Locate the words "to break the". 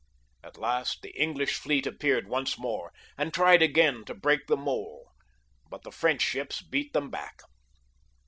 4.05-4.57